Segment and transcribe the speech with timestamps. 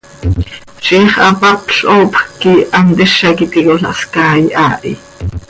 [0.85, 4.93] Ziix hapapl hoopjc quih hant hizac iti cola hscaai haa hi.